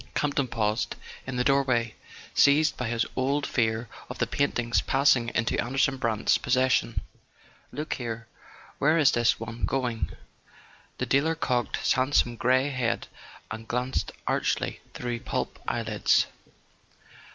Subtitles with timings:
[0.15, 0.95] Camp ton paused
[1.27, 1.93] in the doorway,
[2.33, 7.01] seized by his old fear of the painting's passing into Anderson Brant's possession.
[7.71, 8.25] "Look here:
[8.79, 10.09] where is this one going?"
[10.97, 13.09] The dealer cocked his handsome grey head
[13.51, 16.25] and glanced archly through plump eyelids.